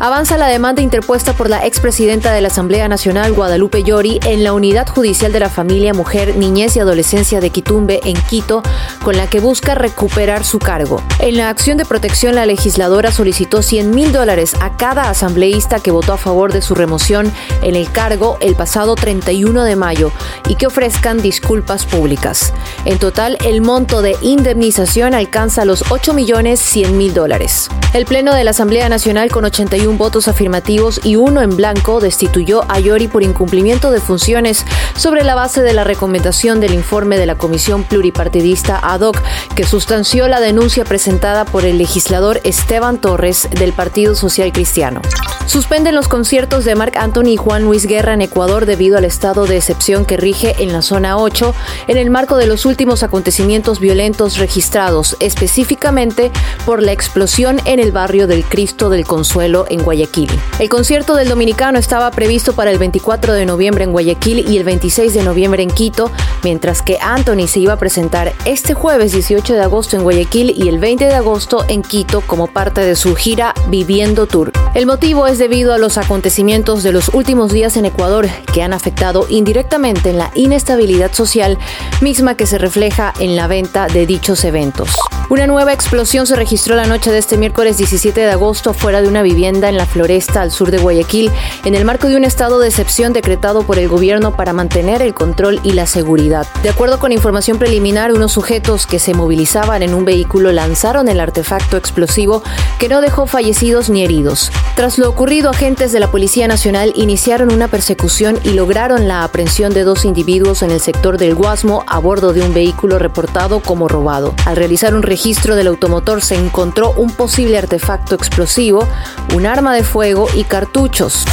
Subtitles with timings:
[0.00, 4.52] Avanza la demanda interpuesta por la expresidenta de la Asamblea Nacional, Guadalupe Llori, en la
[4.52, 8.62] Unidad Judicial de la Familia, Mujer, Niñez y Adolescencia de Quitumbe, en Quito,
[9.02, 11.00] con la que busca recuperar su cargo.
[11.20, 15.92] En la acción de protección, la legisladora solicitó 100 mil dólares a cada asambleísta que
[15.92, 20.10] votó a favor de su remoción en el cargo el pasado 31 de mayo
[20.48, 22.52] y que ofrezcan disculpas públicas.
[22.84, 27.70] En total, el monto de indemnización alcanza los 8 millones 100 mil dólares.
[27.92, 32.64] El Pleno de la Asamblea Nacional, con 81 votos afirmativos y uno en blanco, destituyó
[32.68, 34.64] a Yori por incumplimiento de funciones
[34.96, 39.20] sobre la base de la recomendación del informe de la Comisión Pluripartidista ad hoc,
[39.54, 45.02] que sustanció la denuncia presentada por el legislador Esteban Torres del Partido Social Cristiano.
[45.46, 49.46] Suspenden los conciertos de Marc Anthony y Juan Luis Guerra en Ecuador debido al estado
[49.46, 51.54] de excepción que rige en la zona 8
[51.86, 56.32] en el marco de los últimos acontecimientos violentos registrados, específicamente
[56.64, 60.30] por la explosión en el barrio del Cristo del Consuelo en Guayaquil.
[60.58, 64.64] El concierto del dominicano estaba previsto para el 24 de noviembre en Guayaquil y el
[64.64, 66.10] 26 de noviembre en Quito,
[66.42, 70.68] mientras que Anthony se iba a presentar este jueves 18 de agosto en Guayaquil y
[70.68, 74.52] el 20 de agosto en Quito como parte de su gira Viviendo Tour.
[74.74, 78.72] El motivo es debido a los acontecimientos de los últimos días en Ecuador que han
[78.72, 81.58] afectado indirectamente en la inestabilidad social
[82.00, 84.90] misma que se refleja en la venta de dichos eventos.
[85.34, 89.08] Una nueva explosión se registró la noche de este miércoles 17 de agosto fuera de
[89.08, 91.32] una vivienda en la floresta al sur de Guayaquil,
[91.64, 95.12] en el marco de un estado de excepción decretado por el gobierno para mantener el
[95.12, 96.46] control y la seguridad.
[96.62, 101.18] De acuerdo con información preliminar, unos sujetos que se movilizaban en un vehículo lanzaron el
[101.18, 102.44] artefacto explosivo
[102.78, 104.52] que no dejó fallecidos ni heridos.
[104.76, 109.74] Tras lo ocurrido, agentes de la Policía Nacional iniciaron una persecución y lograron la aprehensión
[109.74, 113.88] de dos individuos en el sector del Guasmo a bordo de un vehículo reportado como
[113.88, 114.32] robado.
[114.44, 118.86] Al realizar un del automotor se encontró un posible artefacto explosivo,
[119.34, 121.24] un arma de fuego y cartuchos.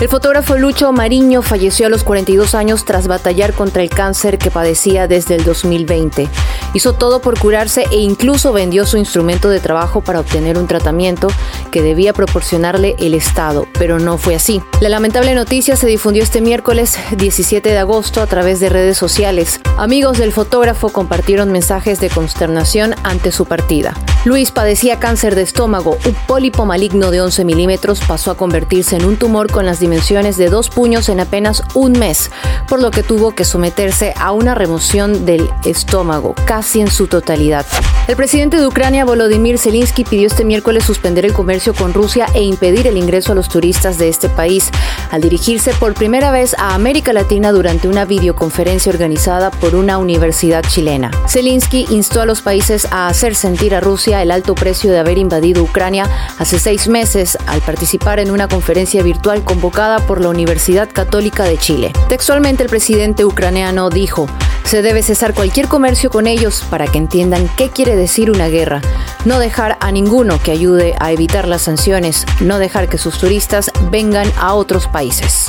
[0.00, 4.50] El fotógrafo Lucho Mariño falleció a los 42 años tras batallar contra el cáncer que
[4.50, 6.28] padecía desde el 2020.
[6.76, 11.28] Hizo todo por curarse e incluso vendió su instrumento de trabajo para obtener un tratamiento
[11.70, 14.60] que debía proporcionarle el Estado, pero no fue así.
[14.82, 19.58] La lamentable noticia se difundió este miércoles 17 de agosto a través de redes sociales.
[19.78, 23.94] Amigos del fotógrafo compartieron mensajes de consternación ante su partida.
[24.26, 29.04] Luis padecía cáncer de estómago, un pólipo maligno de 11 milímetros pasó a convertirse en
[29.04, 32.32] un tumor con las dimensiones de dos puños en apenas un mes,
[32.68, 37.64] por lo que tuvo que someterse a una remoción del estómago, casi en su totalidad.
[38.08, 42.42] El presidente de Ucrania, Volodymyr Zelensky, pidió este miércoles suspender el comercio con Rusia e
[42.42, 44.70] impedir el ingreso a los turistas de este país,
[45.10, 50.64] al dirigirse por primera vez a América Latina durante una videoconferencia organizada por una universidad
[50.64, 51.10] chilena.
[51.28, 53.80] Zelensky instó a los países a hacer sentir a
[54.22, 59.02] El alto precio de haber invadido Ucrania hace seis meses al participar en una conferencia
[59.02, 61.92] virtual convocada por la Universidad Católica de Chile.
[62.08, 64.26] Textualmente el presidente ucraniano dijo,
[64.64, 68.80] se debe cesar cualquier comercio con ellos para que entiendan qué quiere decir una guerra.
[69.24, 72.26] No dejar a ninguno que ayude a evitar las sanciones.
[72.40, 75.48] No dejar que sus turistas vengan a otros países.